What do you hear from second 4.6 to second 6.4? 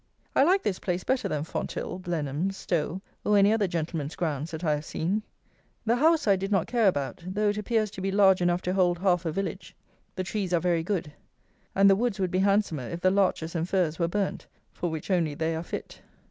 I have seen. The house I